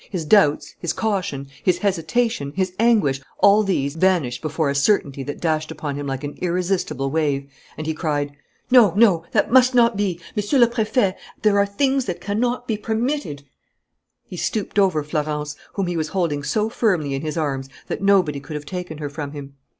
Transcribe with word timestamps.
His 0.09 0.25
doubts, 0.25 0.73
his 0.79 0.93
caution, 0.93 1.47
his 1.63 1.77
hesitation, 1.77 2.53
his 2.55 2.73
anguish: 2.79 3.21
all 3.37 3.61
these 3.61 3.93
vanished 3.95 4.41
before 4.41 4.67
a 4.67 4.73
certainty 4.73 5.21
that 5.21 5.39
dashed 5.39 5.69
upon 5.69 5.95
him 5.95 6.07
like 6.07 6.23
an 6.23 6.39
irresistible 6.41 7.11
wave. 7.11 7.47
And 7.77 7.85
he 7.85 7.93
cried: 7.93 8.31
"No, 8.71 8.95
no, 8.95 9.25
that 9.31 9.51
must 9.51 9.75
not 9.75 9.95
be! 9.95 10.19
Monsieur 10.35 10.57
le 10.57 10.65
Préfet, 10.67 11.13
there 11.43 11.59
are 11.59 11.67
things 11.67 12.05
that 12.05 12.19
cannot 12.19 12.67
be 12.67 12.77
permitted" 12.77 13.43
He 14.31 14.37
stooped 14.37 14.79
over 14.79 15.03
Florence, 15.03 15.55
whom 15.73 15.85
he 15.85 15.97
was 15.97 16.07
holding 16.07 16.41
so 16.41 16.67
firmly 16.67 17.13
in 17.13 17.21
his 17.21 17.37
arms 17.37 17.69
that 17.85 18.01
nobody 18.01 18.39
could 18.39 18.55
have 18.55 18.65
taken 18.65 18.97
her 18.97 19.07
from 19.07 19.33
him. 19.33 19.53